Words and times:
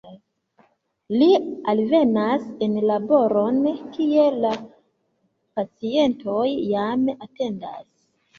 Li 1.17 1.25
alvenas 1.73 2.47
en 2.67 2.73
laboron, 2.91 3.59
kie 3.99 4.25
la 4.47 4.55
pacientoj 5.61 6.49
jam 6.73 7.07
atendas. 7.15 7.87